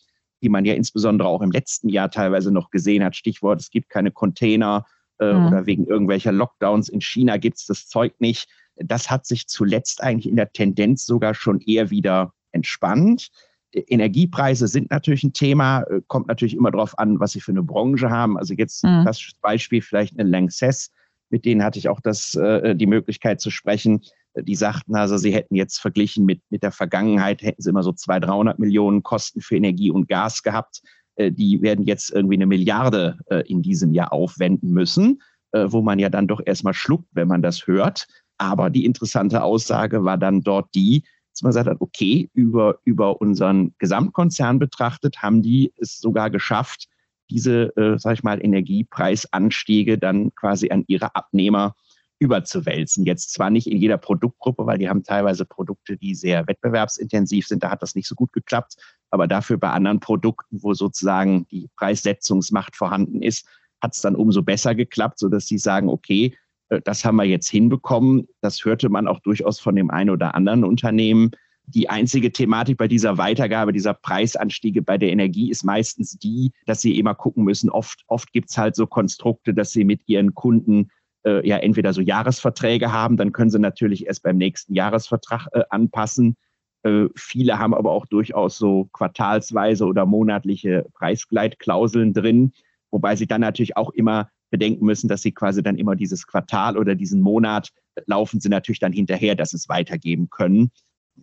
die 0.41 0.49
man 0.49 0.63
ja 0.63 0.75
insbesondere 0.75 1.27
auch 1.27 1.41
im 1.41 1.51
letzten 1.51 1.89
Jahr 1.89 2.11
teilweise 2.11 2.51
noch 2.51 2.69
gesehen 2.69 3.03
hat, 3.03 3.15
Stichwort, 3.15 3.59
es 3.59 3.71
gibt 3.71 3.89
keine 3.89 4.11
Container 4.11 4.85
äh, 5.19 5.33
mhm. 5.33 5.47
oder 5.47 5.65
wegen 5.65 5.85
irgendwelcher 5.87 6.31
Lockdowns 6.31 6.87
in 6.87 7.01
China 7.01 7.37
gibt 7.37 7.57
es 7.57 7.65
das 7.65 7.87
Zeug 7.87 8.13
nicht. 8.19 8.47
Das 8.75 9.09
hat 9.09 9.25
sich 9.25 9.47
zuletzt 9.47 10.01
eigentlich 10.01 10.29
in 10.29 10.37
der 10.37 10.51
Tendenz 10.51 11.05
sogar 11.05 11.33
schon 11.33 11.59
eher 11.59 11.89
wieder 11.89 12.33
entspannt. 12.51 13.29
Energiepreise 13.73 14.67
sind 14.67 14.89
natürlich 14.89 15.23
ein 15.23 15.33
Thema, 15.33 15.81
äh, 15.83 16.01
kommt 16.07 16.27
natürlich 16.27 16.55
immer 16.55 16.71
darauf 16.71 16.97
an, 16.97 17.19
was 17.19 17.33
sie 17.33 17.41
für 17.41 17.51
eine 17.51 17.63
Branche 17.63 18.09
haben. 18.09 18.37
Also 18.37 18.53
jetzt 18.53 18.83
mhm. 18.83 19.03
das 19.05 19.31
Beispiel 19.41 19.81
vielleicht 19.81 20.19
eine 20.19 20.29
Lanxess, 20.29 20.91
mit 21.29 21.45
denen 21.45 21.63
hatte 21.63 21.77
ich 21.77 21.89
auch 21.89 21.99
das, 21.99 22.35
äh, 22.35 22.75
die 22.75 22.87
Möglichkeit 22.87 23.41
zu 23.41 23.51
sprechen. 23.51 24.01
Die 24.35 24.55
sagten 24.55 24.95
also, 24.95 25.17
sie 25.17 25.33
hätten 25.33 25.55
jetzt 25.55 25.79
verglichen 25.79 26.25
mit, 26.25 26.41
mit 26.49 26.63
der 26.63 26.71
Vergangenheit, 26.71 27.41
hätten 27.41 27.61
sie 27.61 27.69
immer 27.69 27.83
so 27.83 27.91
200, 27.91 28.29
300 28.29 28.59
Millionen 28.59 29.03
Kosten 29.03 29.41
für 29.41 29.55
Energie 29.55 29.91
und 29.91 30.07
Gas 30.07 30.41
gehabt. 30.41 30.81
Äh, 31.15 31.31
die 31.31 31.61
werden 31.61 31.85
jetzt 31.85 32.11
irgendwie 32.11 32.35
eine 32.35 32.47
Milliarde 32.47 33.17
in 33.45 33.61
diesem 33.61 33.93
Jahr 33.93 34.11
aufwenden 34.11 34.71
müssen, 34.71 35.21
wo 35.51 35.81
man 35.81 35.99
ja 35.99 36.09
dann 36.09 36.27
doch 36.27 36.41
erstmal 36.45 36.73
schluckt, 36.73 37.07
wenn 37.11 37.27
man 37.27 37.41
das 37.41 37.67
hört. 37.67 38.07
Aber 38.37 38.69
die 38.69 38.85
interessante 38.85 39.43
Aussage 39.43 40.03
war 40.03 40.17
dann 40.17 40.41
dort 40.41 40.73
die, 40.73 41.03
dass 41.41 41.55
man 41.55 41.65
hat, 41.65 41.81
okay, 41.81 42.29
über, 42.33 42.79
über 42.83 43.21
unseren 43.21 43.73
Gesamtkonzern 43.77 44.59
betrachtet, 44.59 45.21
haben 45.21 45.41
die 45.41 45.73
es 45.77 45.99
sogar 45.99 46.29
geschafft, 46.29 46.87
diese, 47.29 47.75
äh, 47.77 47.97
sag 47.97 48.13
ich 48.13 48.23
mal, 48.23 48.43
Energiepreisanstiege 48.43 49.97
dann 49.97 50.33
quasi 50.35 50.71
an 50.71 50.83
ihre 50.87 51.15
Abnehmer 51.15 51.75
überzuwälzen. 52.19 53.05
Jetzt 53.05 53.31
zwar 53.31 53.49
nicht 53.49 53.67
in 53.67 53.77
jeder 53.77 53.97
Produktgruppe, 53.97 54.65
weil 54.65 54.77
die 54.77 54.89
haben 54.89 55.03
teilweise 55.03 55.45
Produkte, 55.45 55.95
die 55.95 56.15
sehr 56.15 56.45
wettbewerbsintensiv 56.47 57.47
sind, 57.47 57.63
da 57.63 57.71
hat 57.71 57.81
das 57.81 57.95
nicht 57.95 58.07
so 58.07 58.15
gut 58.15 58.33
geklappt, 58.33 58.75
aber 59.09 59.27
dafür 59.27 59.57
bei 59.57 59.69
anderen 59.69 60.01
Produkten, 60.01 60.61
wo 60.61 60.73
sozusagen 60.73 61.47
die 61.47 61.69
Preissetzungsmacht 61.77 62.75
vorhanden 62.75 63.21
ist, 63.21 63.47
hat 63.81 63.95
es 63.95 64.01
dann 64.01 64.15
umso 64.15 64.43
besser 64.43 64.75
geklappt, 64.75 65.19
sodass 65.19 65.47
sie 65.47 65.57
sagen, 65.57 65.87
okay, 65.87 66.35
das 66.83 67.03
haben 67.03 67.15
wir 67.15 67.25
jetzt 67.25 67.49
hinbekommen. 67.49 68.27
Das 68.41 68.63
hörte 68.63 68.89
man 68.89 69.07
auch 69.07 69.19
durchaus 69.21 69.59
von 69.59 69.75
dem 69.75 69.89
einen 69.89 70.09
oder 70.09 70.35
anderen 70.35 70.63
Unternehmen. 70.63 71.31
Die 71.65 71.89
einzige 71.89 72.31
Thematik 72.31 72.77
bei 72.77 72.87
dieser 72.87 73.17
Weitergabe 73.17 73.73
dieser 73.73 73.93
Preisanstiege 73.93 74.81
bei 74.81 74.97
der 74.97 75.11
Energie 75.11 75.51
ist 75.51 75.63
meistens 75.63 76.17
die, 76.17 76.51
dass 76.65 76.81
sie 76.81 76.97
immer 76.97 77.13
gucken 77.13 77.43
müssen. 77.43 77.69
Oft, 77.69 78.03
oft 78.07 78.31
gibt 78.33 78.49
es 78.49 78.57
halt 78.57 78.75
so 78.75 78.87
Konstrukte, 78.87 79.53
dass 79.53 79.71
sie 79.71 79.83
mit 79.83 80.01
ihren 80.07 80.33
Kunden 80.33 80.89
äh, 81.25 81.47
ja 81.47 81.57
entweder 81.57 81.93
so 81.93 82.01
Jahresverträge 82.01 82.91
haben, 82.91 83.17
dann 83.17 83.31
können 83.31 83.51
sie 83.51 83.59
natürlich 83.59 84.07
erst 84.07 84.23
beim 84.23 84.37
nächsten 84.37 84.73
Jahresvertrag 84.73 85.47
äh, 85.51 85.63
anpassen. 85.69 86.37
Äh, 86.83 87.05
viele 87.15 87.59
haben 87.59 87.73
aber 87.73 87.91
auch 87.91 88.05
durchaus 88.05 88.57
so 88.57 88.85
quartalsweise 88.93 89.85
oder 89.85 90.05
monatliche 90.05 90.87
Preisgleitklauseln 90.93 92.13
drin, 92.13 92.53
wobei 92.89 93.15
sie 93.15 93.27
dann 93.27 93.41
natürlich 93.41 93.77
auch 93.77 93.91
immer 93.91 94.29
bedenken 94.49 94.85
müssen, 94.85 95.07
dass 95.07 95.21
sie 95.21 95.31
quasi 95.31 95.61
dann 95.63 95.77
immer 95.77 95.95
dieses 95.95 96.27
Quartal 96.27 96.77
oder 96.77 96.95
diesen 96.95 97.21
Monat 97.21 97.69
laufen 98.05 98.39
sie 98.39 98.49
natürlich 98.49 98.79
dann 98.79 98.93
hinterher, 98.93 99.35
dass 99.35 99.53
es 99.53 99.69
weitergeben 99.69 100.29
können. 100.29 100.71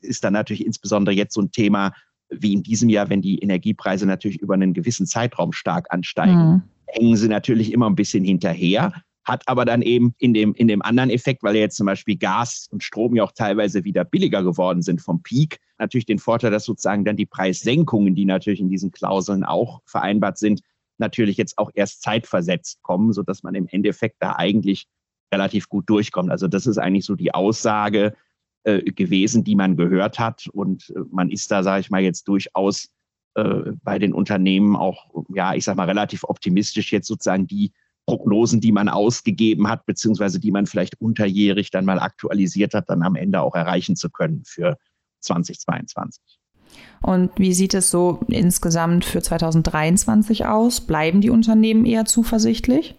Ist 0.01 0.25
dann 0.25 0.35
natürlich 0.35 0.65
insbesondere 0.65 1.15
jetzt 1.15 1.35
so 1.35 1.43
ein 1.43 1.51
Thema 1.51 1.93
wie 2.29 2.53
in 2.53 2.63
diesem 2.63 2.89
Jahr, 2.89 3.09
wenn 3.09 3.23
die 3.23 3.39
Energiepreise 3.39 4.07
natürlich 4.07 4.41
über 4.41 4.55
einen 4.55 4.75
gewissen 4.75 5.07
Zeitraum 5.07 5.53
stark 5.53 5.87
ansteigen, 5.91 6.35
mhm. 6.35 6.63
hängen 6.87 7.17
sie 7.17 7.29
natürlich 7.29 7.73
immer 7.73 7.89
ein 7.89 7.95
bisschen 7.95 8.25
hinterher. 8.25 8.93
Hat 9.25 9.43
aber 9.47 9.65
dann 9.65 9.83
eben 9.83 10.15
in 10.19 10.35
dem, 10.35 10.55
in 10.55 10.69
dem 10.69 10.83
anderen 10.83 11.11
Effekt, 11.11 11.43
weil 11.43 11.57
ja 11.57 11.63
jetzt 11.63 11.77
zum 11.77 11.87
Beispiel 11.87 12.17
Gas 12.17 12.69
und 12.71 12.85
Strom 12.85 13.17
ja 13.17 13.25
auch 13.25 13.33
teilweise 13.33 13.85
wieder 13.85 14.05
billiger 14.05 14.43
geworden 14.45 14.83
sind 14.83 15.01
vom 15.01 15.23
Peak, 15.23 15.59
natürlich 15.79 16.07
den 16.07 16.19
Vorteil, 16.19 16.53
dass 16.53 16.65
sozusagen 16.65 17.05
dann 17.05 17.17
die 17.17 17.27
Preissenkungen, 17.27 18.15
die 18.15 18.25
natürlich 18.25 18.61
in 18.61 18.69
diesen 18.69 18.93
Klauseln 18.93 19.45
auch 19.45 19.83
vereinbart 19.85 20.39
sind, 20.39 20.61
natürlich 20.99 21.37
jetzt 21.37 21.59
auch 21.59 21.71
erst 21.75 22.03
zeitversetzt 22.03 22.83
kommen, 22.83 23.13
sodass 23.13 23.43
man 23.43 23.55
im 23.55 23.69
Endeffekt 23.69 24.17
da 24.21 24.37
eigentlich 24.37 24.87
relativ 25.33 25.69
gut 25.69 25.89
durchkommt. 25.89 26.31
Also 26.31 26.49
das 26.49 26.67
ist 26.67 26.79
eigentlich 26.79 27.05
so 27.05 27.15
die 27.15 27.35
Aussage 27.35 28.15
äh, 28.65 28.83
gewesen, 28.83 29.45
die 29.45 29.57
man 29.57 29.77
gehört 29.77 30.19
hat. 30.19 30.49
Und 30.53 30.91
äh, 30.91 31.01
man 31.11 31.31
ist 31.31 31.51
da, 31.51 31.63
sage 31.63 31.81
ich 31.81 31.91
mal, 31.91 32.03
jetzt 32.03 32.29
durchaus 32.29 32.89
äh, 33.35 33.73
bei 33.83 33.99
den 33.99 34.13
Unternehmen 34.13 34.77
auch, 34.77 35.11
ja, 35.35 35.55
ich 35.55 35.65
sage 35.65 35.77
mal, 35.77 35.87
relativ 35.87 36.25
optimistisch 36.25 36.93
jetzt 36.93 37.07
sozusagen 37.07 37.47
die 37.47 37.73
Prognosen, 38.07 38.61
die 38.61 38.73
man 38.73 38.89
ausgegeben 38.89 39.69
hat, 39.69 39.85
beziehungsweise 39.85 40.39
die 40.39 40.53
man 40.53 40.67
vielleicht 40.67 41.01
unterjährig 41.01 41.71
dann 41.71 41.85
mal 41.85 41.99
aktualisiert 41.99 42.73
hat, 42.73 42.89
dann 42.89 43.03
am 43.03 43.17
Ende 43.17 43.41
auch 43.41 43.55
erreichen 43.55 43.97
zu 43.97 44.11
können 44.11 44.43
für 44.45 44.79
2022. 45.21 46.23
Und 47.03 47.31
wie 47.37 47.53
sieht 47.53 47.75
es 47.75 47.91
so 47.91 48.21
insgesamt 48.29 49.05
für 49.05 49.23
2023 49.23 50.47
aus? 50.47 50.81
Bleiben 50.81 51.21
die 51.21 51.31
Unternehmen 51.31 51.85
eher 51.85 52.05
zuversichtlich? 52.05 52.95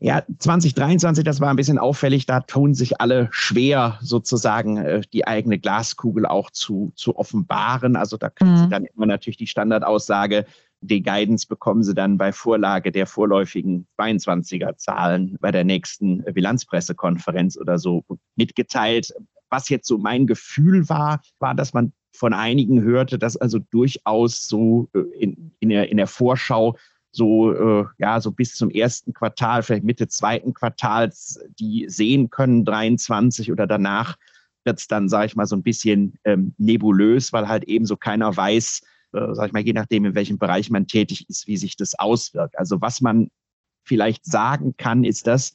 Ja, 0.00 0.22
2023, 0.38 1.24
das 1.24 1.40
war 1.40 1.50
ein 1.50 1.56
bisschen 1.56 1.78
auffällig. 1.78 2.26
Da 2.26 2.40
tun 2.40 2.74
sich 2.74 3.00
alle 3.00 3.28
schwer, 3.30 3.98
sozusagen 4.00 4.78
äh, 4.78 5.02
die 5.12 5.26
eigene 5.26 5.58
Glaskugel 5.58 6.26
auch 6.26 6.50
zu, 6.50 6.92
zu 6.96 7.16
offenbaren. 7.16 7.96
Also 7.96 8.16
da 8.16 8.30
kann 8.30 8.52
mhm. 8.52 8.56
sie 8.56 8.68
dann 8.68 8.84
immer 8.86 9.06
natürlich 9.06 9.36
die 9.36 9.46
Standardaussage, 9.46 10.46
die 10.84 11.02
Guidance 11.02 11.46
bekommen 11.46 11.82
sie 11.82 11.94
dann 11.94 12.18
bei 12.18 12.30
Vorlage 12.32 12.92
der 12.92 13.06
vorläufigen 13.06 13.86
22er 13.98 14.76
Zahlen 14.76 15.36
bei 15.40 15.50
der 15.50 15.64
nächsten 15.64 16.22
Bilanzpressekonferenz 16.24 17.56
oder 17.56 17.78
so 17.78 18.04
mitgeteilt. 18.36 19.14
Was 19.48 19.70
jetzt 19.70 19.88
so 19.88 19.96
mein 19.96 20.26
Gefühl 20.26 20.88
war, 20.90 21.22
war, 21.38 21.54
dass 21.54 21.72
man 21.72 21.92
von 22.14 22.32
einigen 22.32 22.82
hörte, 22.82 23.18
dass 23.18 23.36
also 23.36 23.58
durchaus 23.58 24.46
so 24.46 24.88
äh, 24.94 25.00
in, 25.18 25.52
in, 25.60 25.68
der, 25.68 25.90
in 25.90 25.96
der 25.96 26.06
Vorschau 26.06 26.76
so, 27.10 27.52
äh, 27.52 27.84
ja, 27.98 28.20
so 28.20 28.32
bis 28.32 28.54
zum 28.54 28.70
ersten 28.70 29.12
Quartal, 29.12 29.62
vielleicht 29.62 29.84
Mitte 29.84 30.08
zweiten 30.08 30.52
Quartals, 30.54 31.40
die 31.58 31.86
sehen 31.88 32.30
können, 32.30 32.64
23 32.64 33.52
oder 33.52 33.66
danach 33.66 34.16
wird 34.64 34.78
es 34.78 34.88
dann, 34.88 35.08
sage 35.08 35.26
ich 35.26 35.36
mal, 35.36 35.46
so 35.46 35.56
ein 35.56 35.62
bisschen 35.62 36.14
ähm, 36.24 36.54
nebulös, 36.58 37.32
weil 37.32 37.48
halt 37.48 37.64
eben 37.64 37.86
so 37.86 37.96
keiner 37.96 38.34
weiß, 38.34 38.80
äh, 39.12 39.34
sage 39.34 39.48
ich 39.48 39.52
mal, 39.52 39.62
je 39.62 39.72
nachdem, 39.72 40.04
in 40.06 40.14
welchem 40.14 40.38
Bereich 40.38 40.70
man 40.70 40.86
tätig 40.86 41.28
ist, 41.28 41.46
wie 41.46 41.56
sich 41.56 41.76
das 41.76 41.98
auswirkt. 41.98 42.58
Also 42.58 42.80
was 42.80 43.00
man 43.00 43.28
vielleicht 43.84 44.24
sagen 44.24 44.74
kann, 44.76 45.04
ist, 45.04 45.26
dass 45.26 45.54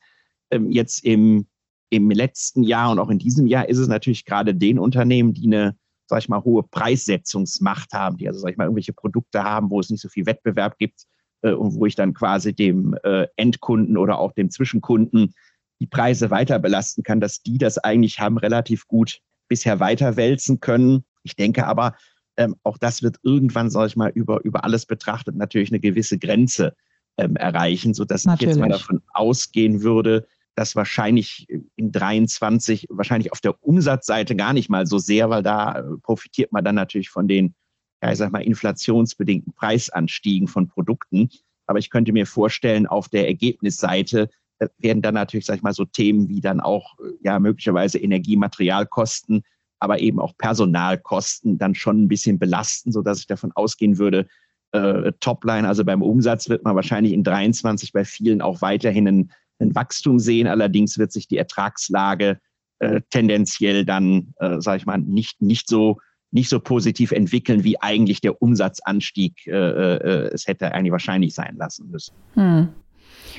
ähm, 0.52 0.72
jetzt 0.72 1.04
im, 1.04 1.48
im 1.90 2.12
letzten 2.12 2.64
Jahr 2.64 2.92
und 2.92 3.00
auch 3.00 3.10
in 3.10 3.20
diesem 3.20 3.48
Jahr 3.48 3.68
ist 3.68 3.80
es 3.80 3.88
natürlich 3.88 4.26
gerade 4.26 4.54
den 4.56 4.80
Unternehmen, 4.80 5.34
die 5.34 5.48
eine 5.48 5.76
sag 6.10 6.20
ich 6.20 6.30
mal, 6.30 6.44
hohe 6.44 6.64
Preissetzungsmacht 6.64 7.94
haben, 7.94 8.18
die 8.18 8.28
also, 8.28 8.40
sag 8.40 8.52
ich 8.52 8.58
mal, 8.58 8.66
irgendwelche 8.66 8.94
Produkte 8.94 9.44
haben, 9.44 9.70
wo 9.70 9.80
es 9.80 9.90
nicht 9.90 10.02
so 10.02 10.10
viel 10.10 10.26
Wettbewerb 10.26 10.78
gibt 10.80 11.06
äh, 11.44 11.52
und 11.52 11.76
wo 11.76 11.86
ich 11.86 11.96
dann 11.96 12.14
quasi 12.14 12.54
dem 12.54 12.98
äh, 13.04 13.28
Endkunden 13.36 13.96
oder 13.96 14.20
auch 14.20 14.34
dem 14.34 14.50
Zwischenkunden 14.50 15.34
die 15.80 15.88
Preise 15.88 16.32
weiter 16.32 16.58
belasten 16.60 17.04
kann, 17.04 17.22
dass 17.22 17.42
die 17.44 17.60
das 17.60 17.78
eigentlich 17.78 18.20
haben 18.20 18.38
relativ 18.38 18.88
gut 18.88 19.20
bisher 19.48 19.80
weiterwälzen 19.80 20.60
können. 20.60 21.06
Ich 21.24 21.36
denke 21.36 21.68
aber, 21.68 21.96
ähm, 22.38 22.56
auch 22.64 22.78
das 22.78 23.04
wird 23.04 23.18
irgendwann, 23.22 23.70
sag 23.70 23.88
ich 23.88 23.96
mal, 23.96 24.10
über, 24.10 24.44
über 24.44 24.64
alles 24.64 24.86
betrachtet 24.86 25.36
natürlich 25.36 25.70
eine 25.70 25.80
gewisse 25.80 26.18
Grenze 26.18 26.76
ähm, 27.18 27.36
erreichen, 27.36 27.94
sodass 27.94 28.26
natürlich. 28.26 28.52
ich 28.52 28.58
jetzt 28.58 28.60
mal 28.60 28.70
davon 28.70 29.02
ausgehen 29.14 29.84
würde, 29.84 30.28
dass 30.60 30.76
wahrscheinlich 30.76 31.48
in 31.78 31.94
23 31.94 32.88
wahrscheinlich 32.90 33.32
auf 33.32 33.40
der 33.40 33.56
Umsatzseite 33.64 34.36
gar 34.36 34.52
nicht 34.52 34.70
mal 34.70 34.86
so 34.86 34.98
sehr, 34.98 35.30
weil 35.30 35.42
da 35.42 35.80
äh, 35.80 35.84
profitiert 36.04 36.52
man 36.52 36.66
dann 36.66 36.76
natürlich 36.76 37.10
von 37.10 37.30
den, 37.30 37.56
ja, 38.04 38.12
ich 38.12 38.18
sag 38.18 38.34
mal, 38.34 38.44
inflationsbedingten 38.44 39.54
Preisanstiegen 39.54 40.50
von 40.50 40.68
Produkten. 40.68 41.30
Aber 41.66 41.80
ich 41.80 41.90
könnte 41.90 42.12
mir 42.12 42.26
vorstellen, 42.26 42.88
auf 42.88 43.08
der 43.08 43.26
Ergebnisseite 43.28 44.30
äh, 44.60 44.68
werden 44.80 45.02
dann 45.02 45.14
natürlich, 45.14 45.46
sag 45.46 45.56
ich 45.56 45.64
mal, 45.64 45.74
so 45.74 45.86
Themen 45.86 46.28
wie 46.28 46.42
dann 46.42 46.60
auch, 46.60 47.00
äh, 47.00 47.14
ja, 47.24 47.40
möglicherweise 47.40 47.98
Energiematerialkosten, 47.98 49.44
aber 49.80 50.00
eben 50.02 50.20
auch 50.20 50.36
Personalkosten 50.38 51.58
dann 51.58 51.74
schon 51.74 52.04
ein 52.04 52.10
bisschen 52.10 52.38
belasten, 52.38 52.92
sodass 52.92 53.22
ich 53.22 53.28
davon 53.28 53.54
ausgehen 53.54 53.98
würde, 53.98 54.28
äh, 54.74 55.14
Topline, 55.22 55.70
also 55.70 55.86
beim 55.86 56.02
Umsatz 56.02 56.50
wird 56.50 56.66
man 56.66 56.76
wahrscheinlich 56.76 57.14
in 57.14 57.24
23 57.24 57.94
bei 57.94 58.04
vielen 58.04 58.42
auch 58.42 58.62
weiterhin 58.62 59.08
einen 59.08 59.32
ein 59.60 59.76
Wachstum 59.76 60.20
sehen. 60.20 60.48
Allerdings 60.48 60.98
wird 60.98 61.12
sich 61.12 61.28
die 61.28 61.38
Ertragslage 61.38 62.40
äh, 62.80 63.02
tendenziell 63.10 63.86
dann, 63.86 64.34
äh, 64.40 64.60
sage 64.60 64.78
ich 64.78 64.86
mal, 64.86 64.98
nicht, 64.98 65.42
nicht 65.42 65.68
so 65.68 65.98
nicht 66.32 66.50
so 66.50 66.60
positiv 66.60 67.12
entwickeln, 67.12 67.64
wie 67.64 67.82
eigentlich 67.82 68.22
der 68.22 68.42
Umsatzanstieg 68.42 69.48
äh, 69.48 69.52
äh, 69.52 70.30
es 70.32 70.48
hätte 70.48 70.72
eigentlich 70.74 70.92
wahrscheinlich 70.92 71.34
sein 71.34 71.56
lassen 71.58 71.90
müssen. 71.90 72.14
Hm. 72.36 72.70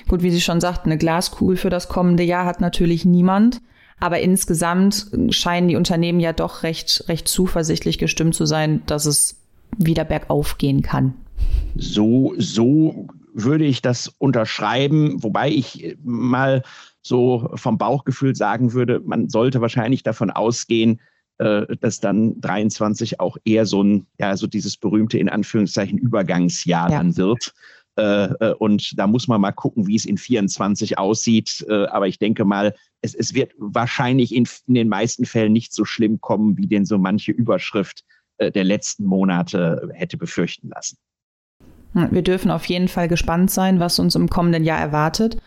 Gut, 0.08 0.22
wie 0.22 0.30
Sie 0.30 0.40
schon 0.40 0.60
sagten, 0.60 0.90
eine 0.90 0.98
Glaskugel 0.98 1.56
für 1.56 1.70
das 1.70 1.88
kommende 1.88 2.22
Jahr 2.22 2.46
hat 2.46 2.60
natürlich 2.60 3.04
niemand. 3.04 3.60
Aber 4.00 4.20
insgesamt 4.20 5.10
scheinen 5.28 5.68
die 5.68 5.76
Unternehmen 5.76 6.20
ja 6.20 6.32
doch 6.32 6.62
recht, 6.62 7.04
recht 7.08 7.28
zuversichtlich 7.28 7.98
gestimmt 7.98 8.34
zu 8.34 8.46
sein, 8.46 8.82
dass 8.86 9.04
es 9.04 9.40
wieder 9.76 10.04
bergauf 10.04 10.56
gehen 10.58 10.82
kann. 10.82 11.14
So, 11.76 12.34
so 12.38 13.06
würde 13.34 13.64
ich 13.64 13.82
das 13.82 14.08
unterschreiben, 14.18 15.22
wobei 15.22 15.50
ich 15.50 15.96
mal 16.02 16.62
so 17.02 17.50
vom 17.54 17.78
Bauchgefühl 17.78 18.34
sagen 18.36 18.72
würde, 18.72 19.00
man 19.04 19.28
sollte 19.28 19.60
wahrscheinlich 19.60 20.02
davon 20.02 20.30
ausgehen, 20.30 21.00
äh, 21.40 21.74
dass 21.80 22.00
dann 22.00 22.38
23 22.42 23.18
auch 23.18 23.38
eher 23.46 23.64
so 23.64 23.82
ein, 23.82 24.06
ja, 24.18 24.36
so 24.36 24.46
dieses 24.46 24.76
berühmte 24.76 25.18
in 25.18 25.30
Anführungszeichen 25.30 25.98
Übergangsjahr 25.98 26.90
ja. 26.90 26.98
dann 26.98 27.16
wird. 27.16 27.54
Äh, 27.96 28.24
äh, 28.40 28.54
und 28.58 28.98
da 28.98 29.06
muss 29.06 29.26
man 29.26 29.40
mal 29.40 29.52
gucken, 29.52 29.86
wie 29.86 29.96
es 29.96 30.04
in 30.04 30.18
24 30.18 30.98
aussieht. 30.98 31.64
Aber 31.68 32.06
ich 32.08 32.18
denke 32.18 32.44
mal, 32.44 32.74
es, 33.00 33.14
es 33.14 33.32
wird 33.32 33.52
wahrscheinlich 33.56 34.34
in, 34.34 34.46
in 34.66 34.74
den 34.74 34.88
meisten 34.88 35.24
Fällen 35.24 35.54
nicht 35.54 35.72
so 35.72 35.86
schlimm 35.86 36.20
kommen, 36.20 36.58
wie 36.58 36.66
denn 36.66 36.84
so 36.84 36.98
manche 36.98 37.32
Überschrift 37.32 38.04
der 38.38 38.64
letzten 38.64 39.04
Monate 39.04 39.90
hätte 39.94 40.16
befürchten 40.16 40.68
lassen. 40.68 40.96
Wir 41.92 42.22
dürfen 42.22 42.50
auf 42.50 42.64
jeden 42.66 42.88
Fall 42.88 43.08
gespannt 43.08 43.50
sein, 43.50 43.80
was 43.80 43.98
uns 43.98 44.14
im 44.14 44.30
kommenden 44.30 44.64
Jahr 44.64 44.78
erwartet. 44.78 45.38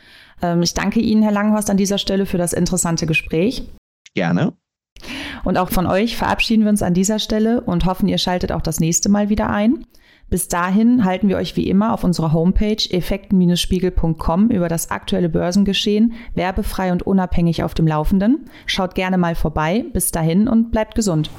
Ähm, 0.41 0.61
ich 0.61 0.73
danke 0.73 0.99
Ihnen, 0.99 1.23
Herr 1.23 1.31
Langhorst, 1.31 1.69
an 1.69 1.77
dieser 1.77 1.97
Stelle 1.97 2.25
für 2.25 2.37
das 2.37 2.53
interessante 2.53 3.05
Gespräch. 3.05 3.63
Gerne. 4.13 4.53
Und 5.43 5.57
auch 5.57 5.69
von 5.69 5.87
euch 5.87 6.15
verabschieden 6.17 6.63
wir 6.63 6.69
uns 6.69 6.81
an 6.81 6.93
dieser 6.93 7.19
Stelle 7.19 7.61
und 7.61 7.85
hoffen, 7.85 8.07
ihr 8.07 8.17
schaltet 8.17 8.51
auch 8.51 8.61
das 8.61 8.79
nächste 8.79 9.09
Mal 9.09 9.29
wieder 9.29 9.49
ein. 9.49 9.85
Bis 10.29 10.47
dahin 10.47 11.03
halten 11.03 11.29
wir 11.29 11.37
euch 11.37 11.55
wie 11.57 11.69
immer 11.69 11.93
auf 11.93 12.03
unserer 12.03 12.33
Homepage 12.33 12.77
effekten-spiegel.com 12.89 14.49
über 14.49 14.67
das 14.67 14.89
aktuelle 14.89 15.29
Börsengeschehen 15.29 16.13
werbefrei 16.33 16.91
und 16.91 17.03
unabhängig 17.03 17.63
auf 17.63 17.73
dem 17.73 17.85
Laufenden. 17.85 18.45
Schaut 18.65 18.95
gerne 18.95 19.17
mal 19.17 19.35
vorbei. 19.35 19.85
Bis 19.93 20.11
dahin 20.11 20.47
und 20.47 20.71
bleibt 20.71 20.95
gesund. 20.95 21.29